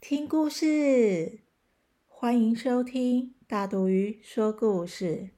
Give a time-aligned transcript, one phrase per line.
[0.00, 1.40] 听故事！
[2.06, 5.30] 欢迎收听大毒鱼说故事。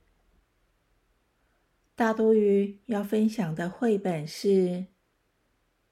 [1.96, 4.48] 大毒鱼要分享的绘本是《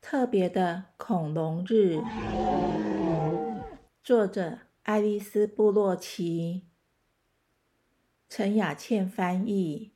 [0.03, 1.97] 特别的恐龙日》，
[4.05, 6.69] 作者爱丽丝·布洛奇，
[8.29, 9.93] 陈雅倩翻译，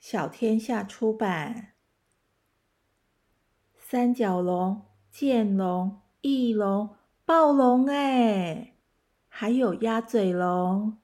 [0.00, 1.74] 小天下出版。
[3.78, 4.86] 三角龙。
[5.12, 8.74] 剑龙、翼龙、暴龙，哎，
[9.28, 10.98] 还有鸭嘴龙。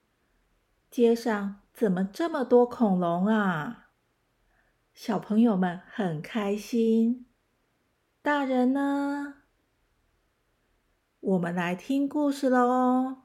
[0.91, 3.91] 街上怎么这么多恐龙啊？
[4.93, 7.27] 小朋友们很开心，
[8.21, 9.35] 大人呢？
[11.21, 13.19] 我们来听故事喽。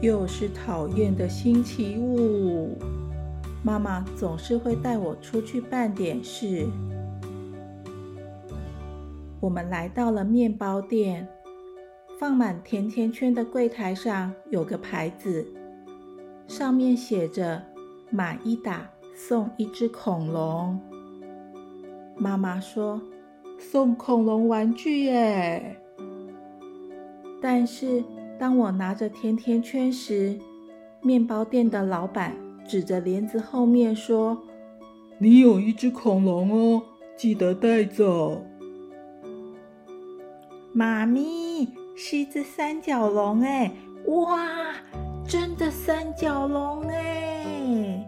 [0.00, 2.78] 又是讨厌的星期五，
[3.64, 6.68] 妈妈总是会带我出去办点事。
[9.44, 11.28] 我们来到了面包店，
[12.18, 15.46] 放满甜甜圈的柜台上有个牌子，
[16.48, 17.62] 上面写着
[18.08, 20.80] “买一打送一只恐龙”。
[22.16, 22.98] 妈妈说
[23.60, 25.76] ：“送恐龙玩具耶！”
[27.42, 28.02] 但是
[28.38, 30.38] 当我拿着甜甜圈时，
[31.02, 32.34] 面包店的老板
[32.66, 34.38] 指着帘子后面说
[35.20, 36.82] ：“你有一只恐龙哦，
[37.14, 38.42] 记得带走。”
[40.76, 43.70] 妈咪是一只三角龙哎！
[44.06, 44.44] 哇，
[45.24, 48.04] 真的三角龙哎！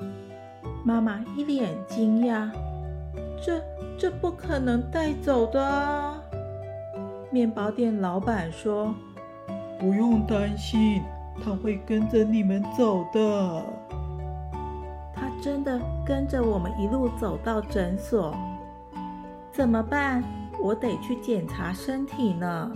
[0.84, 2.50] 妈妈一脸惊讶，
[3.40, 3.62] 这
[3.96, 6.20] 这不可能带走的。
[7.30, 8.92] 面包店老板说
[9.78, 11.00] ：“不用担心，
[11.44, 13.62] 他会跟着你们走的。”
[15.14, 18.34] 他真的跟着我们一路走到诊所。
[19.52, 20.24] 怎么办？
[20.62, 22.70] 我得去检查身体呢。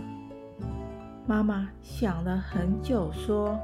[1.26, 3.58] 妈妈想了很久，说：“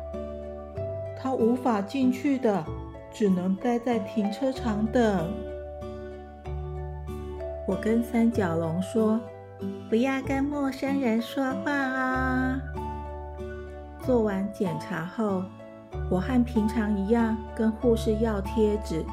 [1.19, 2.65] 他无法进去的，
[3.13, 5.33] 只能待在停车场等。”
[7.67, 9.19] 我跟三角龙说
[9.91, 12.61] ：“不要跟陌生人说话啊！”
[14.05, 15.43] 做完检查后，
[16.09, 19.05] 我和平常一样跟护士要贴纸。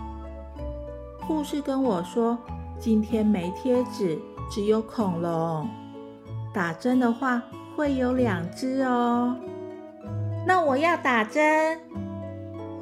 [1.22, 2.38] 护士跟我说
[2.78, 5.70] ：“今天没贴纸。”只有恐龙
[6.54, 7.42] 打针的话
[7.76, 9.36] 会有两只哦。
[10.46, 11.80] 那我要打针。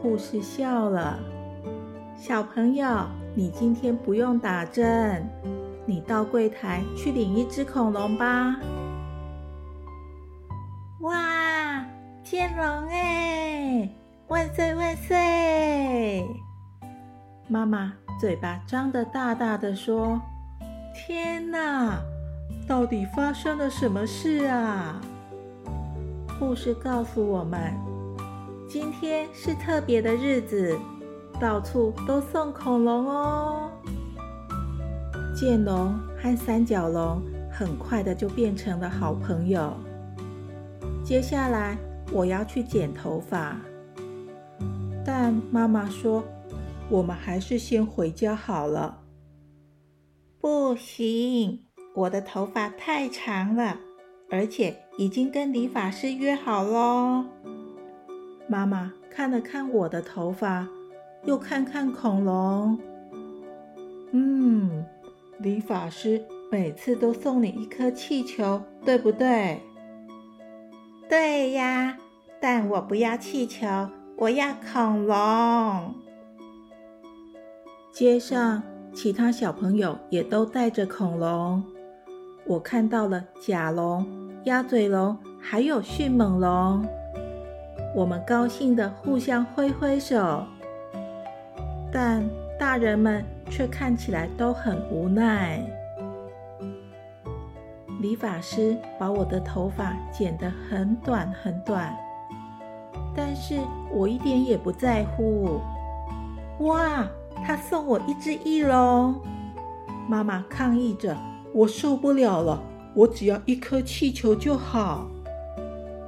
[0.01, 1.19] 护士笑了。
[2.17, 5.27] 小朋友，你今天不用打针，
[5.85, 8.55] 你到柜台去领一只恐龙吧。
[11.01, 11.83] 哇，
[12.23, 13.89] 剑龙哎，
[14.27, 16.25] 万岁万岁！
[17.47, 20.21] 妈妈嘴巴张得大大的说。
[21.03, 21.99] 天哪！
[22.67, 25.01] 到底发生了什么事啊？
[26.39, 27.73] 护士告诉我们，
[28.69, 30.77] 今天是特别的日子，
[31.39, 33.71] 到处都送恐龙哦。
[35.35, 37.19] 剑龙和三角龙
[37.51, 39.73] 很快的就变成了好朋友。
[41.03, 41.75] 接下来
[42.11, 43.59] 我要去剪头发，
[45.03, 46.23] 但妈妈说，
[46.89, 48.99] 我们还是先回家好了。
[50.41, 51.59] 不行，
[51.93, 53.77] 我的头发太长了，
[54.31, 57.23] 而且已经跟理发师约好喽。
[58.47, 60.67] 妈妈看了看我的头发，
[61.25, 62.79] 又看看恐龙。
[64.09, 64.83] 嗯，
[65.37, 69.61] 理发师每次都送你一颗气球，对不对？
[71.07, 71.95] 对呀，
[72.39, 73.67] 但我不要气球，
[74.17, 75.93] 我要恐龙。
[77.91, 78.63] 街上。
[78.93, 81.63] 其他小朋友也都带着恐龙，
[82.45, 84.05] 我看到了甲龙、
[84.43, 86.85] 鸭嘴龙，还有迅猛龙。
[87.95, 90.43] 我们高兴地互相挥挥手，
[91.91, 92.23] 但
[92.59, 95.61] 大人们却看起来都很无奈。
[98.01, 101.95] 理发师把我的头发剪得很短很短，
[103.15, 103.59] 但是
[103.91, 105.59] 我一点也不在乎。
[106.59, 107.07] 哇！
[107.43, 109.15] 他送我一只翼龙，
[110.07, 111.17] 妈妈抗议着
[111.53, 112.61] ：“我受不了了，
[112.93, 115.07] 我只要一颗气球就好。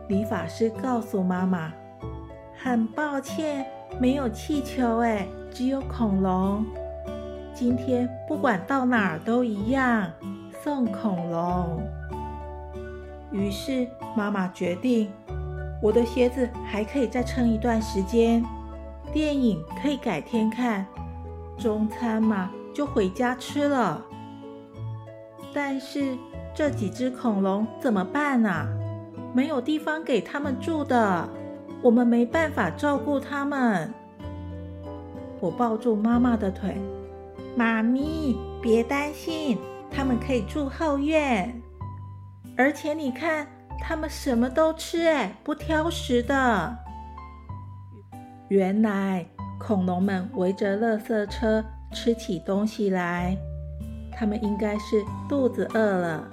[0.07, 1.73] 理发师告诉妈妈
[2.61, 3.65] ：“很抱歉，
[3.99, 6.65] 没有气球，哎，只有恐龙。
[7.53, 10.11] 今天不管到哪儿都一样，
[10.63, 11.81] 送恐龙。”
[13.31, 15.09] 于是妈妈决定，
[15.81, 18.43] 我的鞋子还可以再撑一段时间，
[19.11, 20.85] 电影可以改天看，
[21.57, 24.03] 中餐嘛就回家吃了。
[25.53, 26.17] 但是
[26.55, 28.67] 这几只恐龙怎么办啊？
[29.33, 31.27] 没有地方给他们住的，
[31.81, 33.93] 我们没办法照顾他们。
[35.39, 36.77] 我抱住妈妈的腿，
[37.55, 39.57] 妈咪，别担心，
[39.91, 41.61] 他们可以住后院。
[42.55, 43.47] 而且你看，
[43.79, 46.77] 他们什么都吃，哎，不挑食的。
[48.49, 49.25] 原来
[49.65, 51.63] 恐龙们围着垃圾车
[51.93, 53.37] 吃起东西来，
[54.11, 56.27] 他们应该是肚子饿了。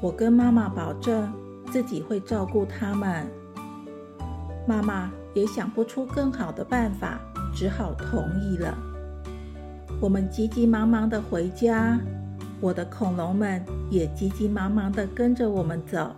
[0.00, 1.28] 我跟妈妈保证
[1.72, 3.26] 自己会照顾他们。
[4.64, 7.18] 妈妈也想不出更好的办法，
[7.52, 8.78] 只好同意了。
[10.00, 11.98] 我们急急忙忙的回家，
[12.60, 13.60] 我的恐龙们
[13.90, 16.14] 也急急忙忙的跟着我们走。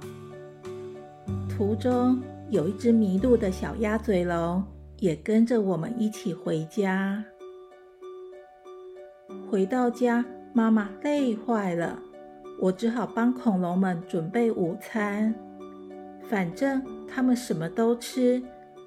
[1.49, 2.21] 途中
[2.51, 4.63] 有一只迷路的小鸭嘴龙
[5.01, 7.25] 也跟着我们一起回家。
[9.51, 11.99] 回到家，妈妈累坏了。
[12.61, 15.35] 我只好帮恐龙们准备午餐，
[16.29, 18.43] 反正他们什么都吃，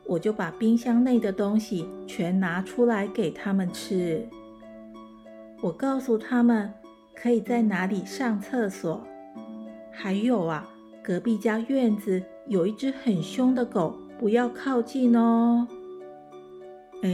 [0.06, 4.24] 我就把冰箱内的东西全拿出来给他们吃。
[5.62, 6.72] 我告诉他们
[7.16, 9.02] 可以在哪里上厕所，
[9.92, 10.70] 还有啊，
[11.04, 15.68] 隔壁家院子有一只很凶的狗，不要靠近哦。
[17.04, 17.10] 哎，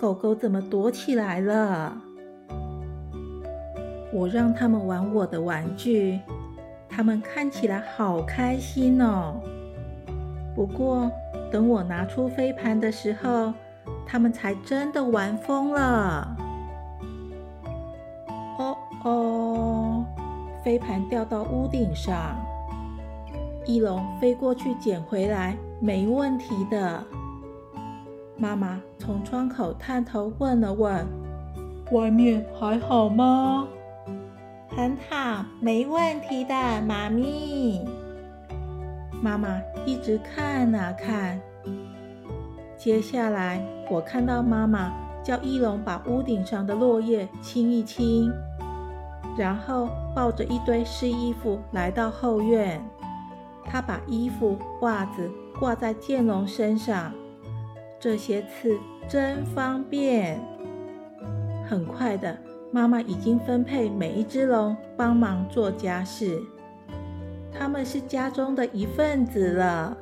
[0.00, 2.00] 狗狗怎么躲起来了？
[4.12, 6.20] 我让他们玩我的玩具，
[6.88, 9.40] 他们看起来好开心哦。
[10.54, 11.10] 不过，
[11.50, 13.52] 等我拿出飞盘的时候，
[14.06, 16.36] 他们才真的玩疯了。
[18.60, 20.04] 哦哦，
[20.64, 22.36] 飞盘掉到屋顶上，
[23.66, 27.02] 翼龙飞过去捡回来，没问题的。
[28.40, 31.04] 妈妈从窗口探头问了问
[31.90, 33.66] ：“外面还好吗？”
[34.70, 37.84] 很好，没问题的，妈咪。
[39.20, 41.40] 妈妈一直看啊看。
[42.76, 44.92] 接下来，我看到妈妈
[45.24, 48.30] 叫翼龙把屋顶上的落叶清一清，
[49.36, 52.80] 然后抱着一堆湿衣服来到后院。
[53.64, 57.12] 他把衣服、袜子挂在剑龙身上，
[58.00, 58.78] 这些刺
[59.08, 60.40] 真方便。
[61.68, 62.36] 很快的。
[62.70, 66.38] 妈妈已经分配每一只龙帮忙做家事，
[67.50, 69.96] 他们是家中的一份子了。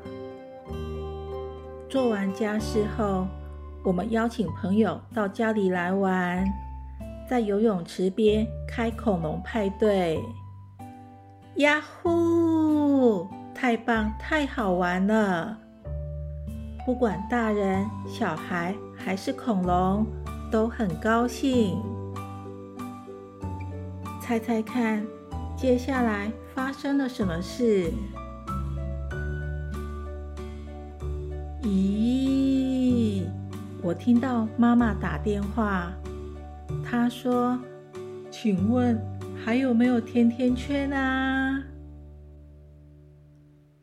[1.89, 3.29] 做完家事后，
[3.85, 6.45] 我们邀请朋友到家里来玩，
[7.31, 10.21] 在游泳池边开恐龙派对。
[11.59, 13.29] 呀呼！
[13.55, 15.57] 太棒，太好玩了！
[16.87, 20.07] 不管大人、小孩还是恐龙，
[20.53, 21.83] 都很高兴。
[24.23, 25.05] 猜猜看，
[25.57, 27.93] 接下来发生了什么事？
[31.65, 33.25] 咦，
[33.83, 35.93] 我听到妈妈打电话，
[36.85, 37.59] 她说
[38.31, 38.97] ：“请问
[39.45, 41.65] 还有没有甜甜圈啊？”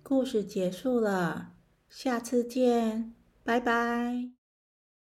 [0.01, 1.52] 故事结束了，
[1.95, 4.42] 下次见，拜拜。